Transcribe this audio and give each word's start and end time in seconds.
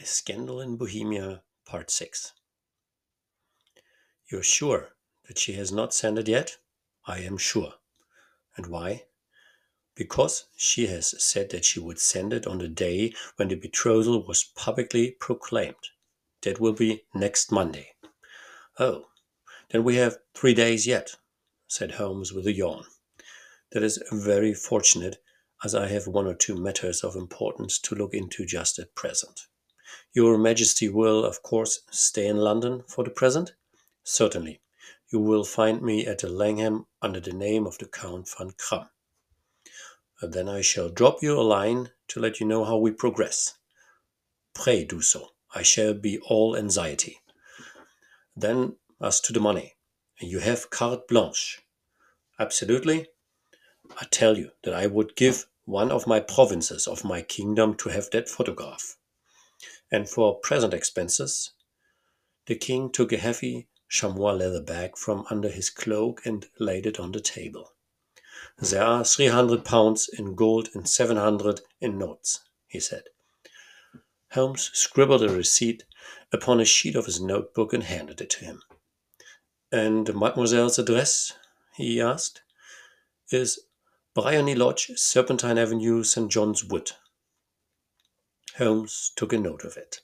A 0.00 0.06
Scandal 0.06 0.60
in 0.60 0.76
Bohemia, 0.76 1.42
Part 1.66 1.90
6. 1.90 2.32
You're 4.30 4.44
sure 4.44 4.90
that 5.26 5.38
she 5.38 5.54
has 5.54 5.72
not 5.72 5.92
sent 5.92 6.20
it 6.20 6.28
yet? 6.28 6.58
I 7.06 7.18
am 7.18 7.36
sure. 7.36 7.74
And 8.56 8.68
why? 8.68 9.06
Because 9.96 10.46
she 10.56 10.86
has 10.86 11.20
said 11.20 11.50
that 11.50 11.64
she 11.64 11.80
would 11.80 11.98
send 11.98 12.32
it 12.32 12.46
on 12.46 12.58
the 12.58 12.68
day 12.68 13.12
when 13.34 13.48
the 13.48 13.56
betrothal 13.56 14.24
was 14.24 14.44
publicly 14.44 15.16
proclaimed. 15.18 15.90
That 16.42 16.60
will 16.60 16.74
be 16.74 17.02
next 17.12 17.50
Monday. 17.50 17.96
Oh, 18.78 19.08
then 19.70 19.82
we 19.82 19.96
have 19.96 20.18
three 20.32 20.54
days 20.54 20.86
yet, 20.86 21.16
said 21.66 21.92
Holmes 21.92 22.32
with 22.32 22.46
a 22.46 22.52
yawn. 22.52 22.84
That 23.72 23.82
is 23.82 24.00
very 24.12 24.54
fortunate, 24.54 25.20
as 25.64 25.74
I 25.74 25.88
have 25.88 26.06
one 26.06 26.28
or 26.28 26.34
two 26.34 26.54
matters 26.54 27.02
of 27.02 27.16
importance 27.16 27.80
to 27.80 27.96
look 27.96 28.14
into 28.14 28.46
just 28.46 28.78
at 28.78 28.94
present. 28.94 29.48
Your 30.12 30.38
Majesty 30.38 30.88
will, 30.88 31.24
of 31.24 31.42
course, 31.42 31.80
stay 31.90 32.26
in 32.26 32.38
London 32.38 32.82
for 32.86 33.04
the 33.04 33.10
present? 33.10 33.54
Certainly. 34.04 34.60
You 35.10 35.20
will 35.20 35.44
find 35.44 35.80
me 35.80 36.06
at 36.06 36.18
the 36.18 36.28
Langham 36.28 36.86
under 37.00 37.20
the 37.20 37.32
name 37.32 37.66
of 37.66 37.78
the 37.78 37.86
Count 37.86 38.28
von 38.28 38.52
Kramm. 38.52 38.88
Uh, 40.20 40.26
then 40.26 40.48
I 40.48 40.60
shall 40.60 40.88
drop 40.88 41.22
you 41.22 41.38
a 41.38 41.42
line 41.42 41.90
to 42.08 42.20
let 42.20 42.40
you 42.40 42.46
know 42.46 42.64
how 42.64 42.76
we 42.76 42.90
progress. 42.90 43.54
Pray 44.54 44.84
do 44.84 45.00
so. 45.00 45.30
I 45.54 45.62
shall 45.62 45.94
be 45.94 46.18
all 46.18 46.56
anxiety. 46.56 47.20
Then, 48.36 48.76
as 49.00 49.20
to 49.22 49.32
the 49.32 49.40
money, 49.40 49.76
you 50.20 50.40
have 50.40 50.70
carte 50.70 51.08
blanche. 51.08 51.62
Absolutely. 52.38 53.06
I 54.00 54.06
tell 54.10 54.36
you 54.36 54.50
that 54.64 54.74
I 54.74 54.86
would 54.86 55.16
give 55.16 55.46
one 55.64 55.90
of 55.90 56.06
my 56.06 56.20
provinces 56.20 56.86
of 56.86 57.04
my 57.04 57.22
kingdom 57.22 57.74
to 57.76 57.88
have 57.88 58.10
that 58.10 58.28
photograph. 58.28 58.96
And 59.90 60.08
for 60.08 60.38
present 60.40 60.74
expenses, 60.74 61.52
the 62.46 62.56
king 62.56 62.90
took 62.90 63.12
a 63.12 63.16
heavy 63.16 63.68
chamois 63.88 64.32
leather 64.32 64.62
bag 64.62 64.96
from 64.96 65.24
under 65.30 65.48
his 65.48 65.70
cloak 65.70 66.26
and 66.26 66.46
laid 66.58 66.86
it 66.86 67.00
on 67.00 67.12
the 67.12 67.20
table. 67.20 67.72
There 68.58 68.82
are 68.82 69.04
three 69.04 69.28
hundred 69.28 69.64
pounds 69.64 70.08
in 70.08 70.34
gold 70.34 70.68
and 70.74 70.88
seven 70.88 71.16
hundred 71.16 71.60
in 71.80 71.98
notes, 71.98 72.40
he 72.66 72.80
said. 72.80 73.04
Holmes 74.32 74.70
scribbled 74.74 75.22
a 75.22 75.28
receipt 75.28 75.84
upon 76.32 76.60
a 76.60 76.64
sheet 76.64 76.94
of 76.94 77.06
his 77.06 77.20
notebook 77.20 77.72
and 77.72 77.82
handed 77.82 78.20
it 78.20 78.30
to 78.30 78.44
him. 78.44 78.62
And 79.72 80.14
mademoiselle's 80.14 80.78
address, 80.78 81.32
he 81.76 82.00
asked, 82.00 82.42
is 83.30 83.60
Briony 84.14 84.54
Lodge, 84.54 84.90
Serpentine 84.96 85.58
Avenue, 85.58 86.02
St. 86.02 86.30
John's 86.30 86.64
Wood. 86.64 86.92
Holmes 88.58 89.12
took 89.14 89.32
a 89.32 89.38
note 89.38 89.62
of 89.62 89.76
it. 89.76 90.00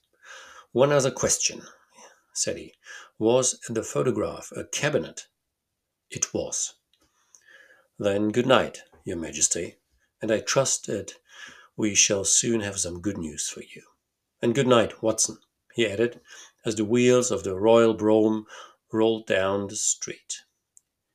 One 0.70 0.92
other 0.92 1.10
question, 1.10 1.62
said 2.32 2.56
he. 2.56 2.74
Was 3.18 3.58
the 3.68 3.82
photograph 3.82 4.52
a 4.54 4.62
cabinet? 4.62 5.26
It 6.08 6.32
was. 6.32 6.74
Then 7.98 8.30
good 8.30 8.46
night, 8.46 8.82
Your 9.04 9.16
Majesty, 9.16 9.78
and 10.22 10.30
I 10.30 10.38
trust 10.38 10.86
that 10.86 11.14
we 11.76 11.96
shall 11.96 12.24
soon 12.24 12.60
have 12.60 12.78
some 12.78 13.00
good 13.00 13.18
news 13.18 13.48
for 13.48 13.62
you. 13.62 13.82
And 14.40 14.54
good 14.54 14.68
night, 14.68 15.02
Watson, 15.02 15.38
he 15.74 15.84
added, 15.84 16.20
as 16.64 16.76
the 16.76 16.84
wheels 16.84 17.32
of 17.32 17.42
the 17.42 17.56
royal 17.56 17.94
brougham 17.94 18.46
rolled 18.92 19.26
down 19.26 19.66
the 19.66 19.74
street. 19.74 20.42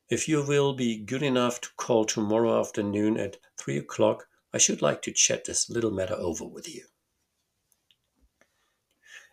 If 0.09 0.27
you 0.27 0.43
will 0.43 0.73
be 0.73 0.97
good 0.97 1.23
enough 1.23 1.61
to 1.61 1.69
call 1.77 2.03
tomorrow 2.03 2.59
afternoon 2.59 3.17
at 3.17 3.37
three 3.57 3.77
o'clock, 3.77 4.27
I 4.53 4.57
should 4.57 4.81
like 4.81 5.01
to 5.03 5.13
chat 5.13 5.45
this 5.45 5.69
little 5.69 5.91
matter 5.91 6.15
over 6.15 6.43
with 6.45 6.67
you. 6.67 6.87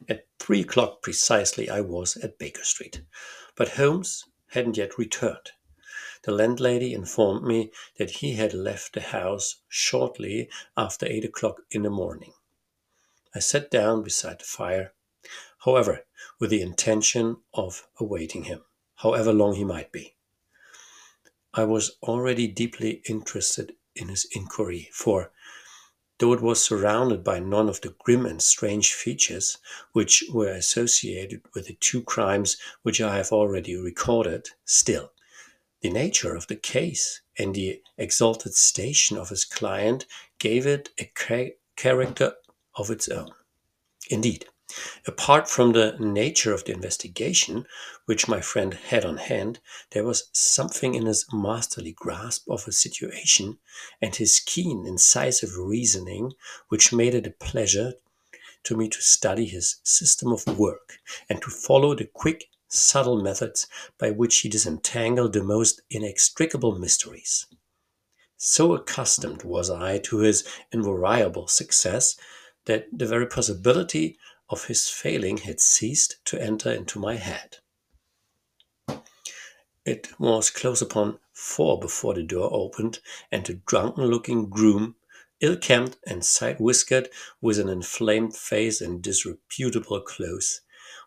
At 0.08 0.26
three 0.38 0.60
o'clock 0.60 1.02
precisely 1.02 1.70
I 1.70 1.80
was 1.80 2.16
at 2.18 2.38
Baker 2.38 2.64
Street, 2.64 3.02
but 3.54 3.70
Holmes 3.70 4.24
hadn't 4.48 4.76
yet 4.76 4.98
returned. 4.98 5.52
The 6.22 6.32
landlady 6.32 6.92
informed 6.92 7.46
me 7.46 7.72
that 7.98 8.10
he 8.10 8.34
had 8.34 8.52
left 8.52 8.92
the 8.92 9.00
house 9.00 9.62
shortly 9.68 10.50
after 10.76 11.06
eight 11.06 11.24
o'clock 11.24 11.62
in 11.70 11.82
the 11.82 11.90
morning. 11.90 12.32
I 13.34 13.38
sat 13.38 13.70
down 13.70 14.02
beside 14.02 14.40
the 14.40 14.44
fire, 14.44 14.92
however, 15.64 16.04
with 16.38 16.50
the 16.50 16.62
intention 16.62 17.38
of 17.54 17.88
awaiting 17.98 18.44
him, 18.44 18.64
however 18.96 19.32
long 19.32 19.54
he 19.54 19.64
might 19.64 19.92
be. 19.92 20.16
I 21.54 21.64
was 21.64 21.96
already 22.02 22.48
deeply 22.48 23.02
interested 23.08 23.76
in 23.94 24.08
his 24.08 24.26
inquiry, 24.32 24.90
for 24.92 25.32
though 26.18 26.32
it 26.32 26.40
was 26.40 26.62
surrounded 26.62 27.22
by 27.22 27.38
none 27.38 27.68
of 27.68 27.80
the 27.80 27.94
grim 27.98 28.24
and 28.24 28.42
strange 28.42 28.92
features 28.92 29.58
which 29.92 30.24
were 30.32 30.48
associated 30.48 31.42
with 31.54 31.66
the 31.66 31.74
two 31.74 32.02
crimes 32.02 32.56
which 32.82 33.00
I 33.00 33.16
have 33.16 33.32
already 33.32 33.76
recorded, 33.76 34.48
still, 34.64 35.12
the 35.80 35.90
nature 35.90 36.34
of 36.34 36.46
the 36.46 36.56
case 36.56 37.20
and 37.38 37.54
the 37.54 37.82
exalted 37.98 38.54
station 38.54 39.18
of 39.18 39.28
his 39.28 39.44
client 39.44 40.06
gave 40.38 40.66
it 40.66 40.90
a 40.98 41.04
ca- 41.14 41.56
character 41.76 42.34
of 42.74 42.90
its 42.90 43.08
own. 43.08 43.30
Indeed, 44.08 44.46
apart 45.06 45.48
from 45.48 45.72
the 45.72 45.96
nature 45.98 46.52
of 46.52 46.64
the 46.64 46.72
investigation 46.72 47.66
which 48.06 48.28
my 48.28 48.40
friend 48.40 48.74
had 48.74 49.04
on 49.04 49.16
hand, 49.16 49.60
there 49.90 50.04
was 50.04 50.28
something 50.32 50.94
in 50.94 51.06
his 51.06 51.24
masterly 51.32 51.92
grasp 51.92 52.48
of 52.48 52.66
a 52.66 52.72
situation 52.72 53.58
and 54.02 54.16
his 54.16 54.40
keen, 54.40 54.86
incisive 54.86 55.56
reasoning 55.56 56.32
which 56.68 56.92
made 56.92 57.14
it 57.14 57.26
a 57.26 57.30
pleasure 57.30 57.94
to 58.64 58.76
me 58.76 58.88
to 58.88 59.00
study 59.00 59.46
his 59.46 59.76
system 59.84 60.32
of 60.32 60.58
work 60.58 60.98
and 61.28 61.40
to 61.40 61.50
follow 61.50 61.94
the 61.94 62.04
quick, 62.04 62.46
subtle 62.68 63.22
methods 63.22 63.68
by 63.98 64.10
which 64.10 64.38
he 64.38 64.48
disentangled 64.48 65.32
the 65.32 65.42
most 65.42 65.80
inextricable 65.90 66.76
mysteries. 66.76 67.46
So 68.36 68.74
accustomed 68.74 69.44
was 69.44 69.70
I 69.70 69.98
to 69.98 70.18
his 70.18 70.46
invariable 70.72 71.46
success 71.46 72.16
that 72.66 72.86
the 72.92 73.06
very 73.06 73.26
possibility 73.26 74.18
of 74.48 74.66
his 74.66 74.88
failing 74.88 75.38
had 75.38 75.60
ceased 75.60 76.16
to 76.24 76.40
enter 76.40 76.70
into 76.70 76.98
my 76.98 77.16
head. 77.16 77.58
It 79.84 80.18
was 80.18 80.50
close 80.50 80.82
upon 80.82 81.20
four 81.32 81.78
before 81.78 82.14
the 82.14 82.22
door 82.22 82.50
opened, 82.52 83.00
and 83.30 83.48
a 83.48 83.54
drunken 83.54 84.06
looking 84.06 84.48
groom, 84.48 84.96
ill 85.40 85.56
kempt 85.56 85.98
and 86.06 86.24
side 86.24 86.58
whiskered, 86.58 87.08
with 87.40 87.58
an 87.58 87.68
inflamed 87.68 88.36
face 88.36 88.80
and 88.80 89.02
disreputable 89.02 90.00
clothes, 90.00 90.60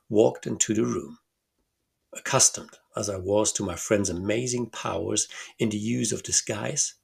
walked 0.08 0.48
into 0.48 0.74
the 0.74 0.86
room. 0.86 1.20
Accustomed 2.14 2.78
as 2.96 3.10
I 3.10 3.18
was 3.18 3.52
to 3.54 3.64
my 3.66 3.76
friend's 3.76 4.10
amazing 4.10 4.70
powers 4.70 5.28
in 5.58 5.70
the 5.70 5.78
use 5.78 6.12
of 6.12 6.24
disguise, 6.24 6.96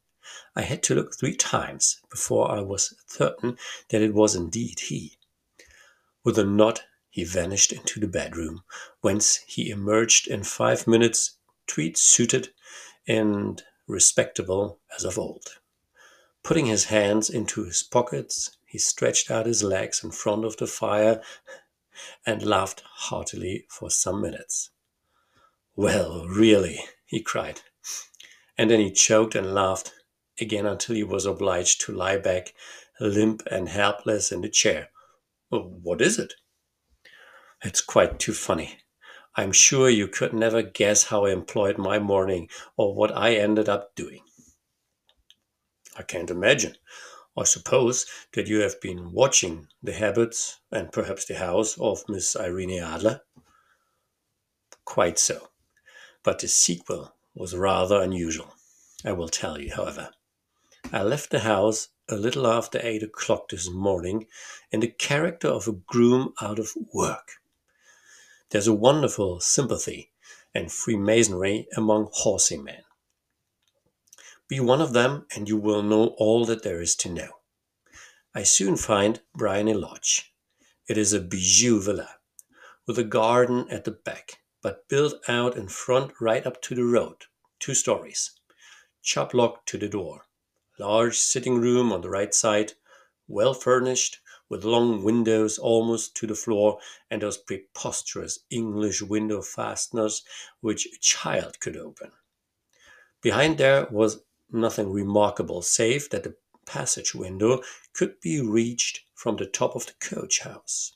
I 0.56 0.62
had 0.62 0.82
to 0.84 0.96
look 0.96 1.14
three 1.14 1.36
times 1.36 2.02
before 2.10 2.50
I 2.52 2.62
was 2.62 2.96
certain 3.06 3.58
that 3.90 4.02
it 4.02 4.14
was 4.14 4.34
indeed 4.34 4.80
he. 4.80 5.18
With 6.26 6.40
a 6.40 6.44
nod, 6.44 6.82
he 7.12 7.24
vanished 7.24 7.72
into 7.72 8.00
the 8.00 8.08
bedroom, 8.08 8.64
whence 9.02 9.42
he 9.46 9.70
emerged 9.70 10.28
in 10.28 10.44
five 10.44 10.88
minutes, 10.88 11.38
tweed 11.68 11.98
suited 11.98 12.52
and 13.08 13.62
respectable 13.86 14.80
as 14.96 15.04
of 15.06 15.20
old. 15.20 15.60
Putting 16.42 16.66
his 16.66 16.86
hands 16.86 17.30
into 17.30 17.64
his 17.64 17.84
pockets, 17.84 18.58
he 18.66 18.80
stretched 18.80 19.30
out 19.30 19.46
his 19.46 19.62
legs 19.62 20.04
in 20.04 20.10
front 20.10 20.46
of 20.46 20.58
the 20.58 20.66
fire 20.66 21.22
and 22.26 22.42
laughed 22.42 22.82
heartily 22.84 23.68
for 23.70 23.92
some 23.92 24.20
minutes. 24.20 24.72
Well, 25.76 26.26
really, 26.28 26.86
he 27.06 27.22
cried. 27.22 27.62
And 28.58 28.72
then 28.72 28.80
he 28.80 28.92
choked 28.92 29.36
and 29.36 29.54
laughed 29.54 29.94
again 30.42 30.66
until 30.66 30.96
he 30.96 31.04
was 31.04 31.28
obliged 31.28 31.82
to 31.82 31.92
lie 31.92 32.18
back, 32.18 32.56
limp 33.00 33.44
and 33.52 33.70
helpless 33.70 34.32
in 34.32 34.42
the 34.42 34.50
chair. 34.50 34.90
What 35.50 36.02
is 36.02 36.20
it? 36.20 36.34
It's 37.64 37.82
quite 37.82 38.20
too 38.20 38.34
funny. 38.34 38.80
I'm 39.36 39.52
sure 39.52 39.90
you 39.90 40.08
could 40.08 40.34
never 40.34 40.62
guess 40.62 41.06
how 41.06 41.26
I 41.26 41.32
employed 41.32 41.78
my 41.78 42.00
morning 42.00 42.50
or 42.78 42.96
what 42.96 43.16
I 43.16 43.36
ended 43.36 43.68
up 43.68 43.96
doing. 43.96 44.22
I 45.98 46.04
can't 46.04 46.30
imagine. 46.30 46.76
I 47.38 47.44
suppose 47.44 48.06
that 48.34 48.48
you 48.48 48.62
have 48.62 48.80
been 48.80 49.12
watching 49.12 49.68
the 49.84 49.94
habits 49.94 50.60
and 50.72 50.92
perhaps 50.92 51.26
the 51.26 51.36
house 51.36 51.78
of 51.78 52.08
Miss 52.08 52.36
Irene 52.36 52.82
Adler? 52.82 53.22
Quite 54.86 55.20
so. 55.20 55.50
But 56.24 56.40
the 56.40 56.48
sequel 56.48 57.14
was 57.34 57.56
rather 57.56 58.02
unusual. 58.02 58.54
I 59.04 59.12
will 59.12 59.28
tell 59.28 59.60
you, 59.60 59.74
however. 59.74 60.12
I 60.94 61.04
left 61.04 61.30
the 61.30 61.40
house 61.40 61.90
a 62.08 62.16
little 62.16 62.46
after 62.46 62.80
eight 62.84 63.02
o'clock 63.02 63.50
this 63.50 63.70
morning 63.70 64.28
in 64.72 64.80
the 64.80 64.88
character 64.88 65.48
of 65.48 65.68
a 65.68 65.72
groom 65.72 66.34
out 66.40 66.60
of 66.60 66.74
work. 66.94 67.34
There's 68.52 68.68
a 68.68 68.74
wonderful 68.74 69.40
sympathy 69.40 70.12
and 70.54 70.72
freemasonry 70.72 71.68
among 71.76 72.10
horsey 72.12 72.58
men. 72.58 72.84
Be 74.48 74.60
one 74.60 74.82
of 74.82 74.94
them, 74.94 75.26
and 75.36 75.50
you 75.50 75.58
will 75.58 75.82
know 75.82 76.16
all 76.18 76.46
that 76.46 76.62
there 76.62 76.80
is 76.80 76.96
to 76.98 77.10
know. 77.10 77.30
I 78.36 78.44
soon 78.44 78.76
find 78.78 79.22
Briony 79.34 79.74
Lodge. 79.74 80.32
It 80.88 81.00
is 81.00 81.14
a 81.14 81.20
bijou 81.20 81.82
villa, 81.82 82.18
with 82.86 83.00
a 83.00 83.04
garden 83.04 83.66
at 83.72 83.86
the 83.86 83.92
back, 83.92 84.42
but 84.62 84.88
built 84.88 85.16
out 85.28 85.58
in 85.58 85.68
front 85.68 86.12
right 86.22 86.46
up 86.46 86.62
to 86.64 86.76
the 86.76 86.84
road, 86.84 87.26
two 87.60 87.74
stories. 87.74 88.32
Chubb 89.02 89.34
lock 89.34 89.66
to 89.66 89.80
the 89.80 89.90
door. 89.90 90.25
Large 90.78 91.18
sitting 91.18 91.62
room 91.62 91.94
on 91.94 92.02
the 92.02 92.10
right 92.10 92.34
side, 92.34 92.74
well 93.28 93.54
furnished, 93.54 94.20
with 94.50 94.64
long 94.64 95.04
windows 95.04 95.58
almost 95.58 96.16
to 96.16 96.28
the 96.28 96.36
floor 96.36 96.80
and 97.10 97.22
those 97.22 97.38
preposterous 97.38 98.40
English 98.50 99.02
window 99.02 99.42
fasteners 99.42 100.24
which 100.62 100.86
a 100.86 101.00
child 101.00 101.60
could 101.60 101.76
open. 101.76 102.12
Behind 103.22 103.58
there 103.58 103.88
was 103.90 104.22
nothing 104.52 104.92
remarkable, 104.92 105.62
save 105.62 106.10
that 106.12 106.24
the 106.24 106.36
passage 106.66 107.16
window 107.16 107.64
could 107.94 108.20
be 108.22 108.42
reached 108.42 109.02
from 109.16 109.38
the 109.38 109.46
top 109.46 109.76
of 109.76 109.86
the 109.86 109.94
coach 110.00 110.42
house. 110.42 110.96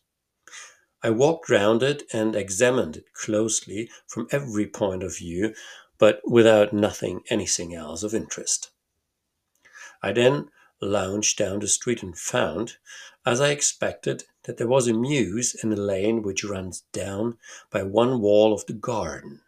I 1.01 1.09
walked 1.11 1.49
round 1.49 1.81
it 1.81 2.03
and 2.11 2.35
examined 2.35 2.97
it 2.97 3.13
closely 3.13 3.89
from 4.05 4.27
every 4.31 4.67
point 4.67 5.01
of 5.03 5.17
view, 5.17 5.55
but 5.97 6.21
without 6.29 6.73
nothing 6.73 7.23
anything 7.29 7.73
else 7.73 8.03
of 8.03 8.13
interest. 8.13 8.71
I 10.01 10.13
then 10.13 10.49
lounged 10.81 11.37
down 11.37 11.59
the 11.59 11.67
street 11.67 12.01
and 12.01 12.17
found, 12.17 12.77
as 13.25 13.41
I 13.41 13.49
expected, 13.49 14.23
that 14.43 14.57
there 14.57 14.67
was 14.67 14.87
a 14.87 14.93
mews 14.93 15.55
in 15.61 15.73
a 15.73 15.75
lane 15.75 16.21
which 16.21 16.43
runs 16.43 16.83
down 16.93 17.37
by 17.69 17.83
one 17.83 18.21
wall 18.21 18.53
of 18.53 18.65
the 18.65 18.73
garden. 18.73 19.41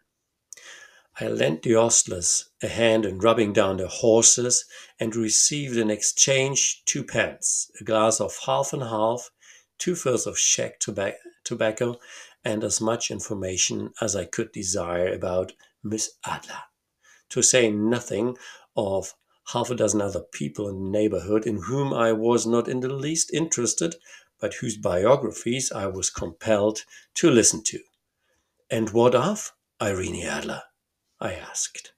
I 1.20 1.28
lent 1.28 1.62
the 1.62 1.74
ostlers 1.74 2.48
a 2.62 2.68
hand 2.68 3.04
in 3.04 3.18
rubbing 3.18 3.52
down 3.52 3.76
their 3.76 3.86
horses 3.86 4.64
and 4.98 5.14
received 5.14 5.76
in 5.76 5.90
exchange 5.90 6.82
two 6.84 7.04
pence, 7.04 7.70
a 7.80 7.84
glass 7.84 8.20
of 8.20 8.36
half 8.46 8.72
and 8.72 8.82
half, 8.82 9.30
two 9.78 9.94
fills 9.94 10.26
of 10.26 10.38
shag 10.38 10.78
tobacco, 11.44 11.98
and 12.44 12.64
as 12.64 12.80
much 12.80 13.10
information 13.10 13.92
as 14.00 14.16
I 14.16 14.24
could 14.24 14.52
desire 14.52 15.12
about 15.12 15.52
Miss 15.82 16.12
Adler, 16.24 16.64
to 17.30 17.42
say 17.42 17.70
nothing 17.70 18.36
of 18.76 19.14
half 19.48 19.70
a 19.70 19.74
dozen 19.74 20.00
other 20.00 20.22
people 20.32 20.68
in 20.68 20.84
the 20.84 20.90
neighborhood 20.90 21.46
in 21.46 21.62
whom 21.62 21.92
I 21.92 22.12
was 22.12 22.46
not 22.46 22.68
in 22.68 22.80
the 22.80 22.92
least 22.92 23.32
interested, 23.32 23.96
but 24.40 24.54
whose 24.54 24.76
biographies 24.76 25.70
I 25.72 25.86
was 25.86 26.10
compelled 26.10 26.84
to 27.14 27.30
listen 27.30 27.62
to. 27.64 27.80
And 28.70 28.90
what 28.90 29.14
of 29.14 29.52
Irene 29.80 30.24
Adler? 30.24 30.62
I 31.20 31.34
asked. 31.34 31.91